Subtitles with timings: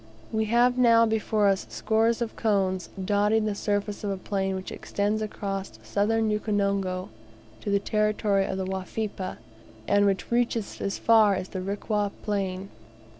[0.31, 4.71] We have now before us scores of cones, dotting the surface of a plain which
[4.71, 7.09] extends across Southern Ukonongo
[7.61, 9.37] to the territory of the Wafipa,
[9.87, 12.69] and which reaches as far as the Rikwa Plain.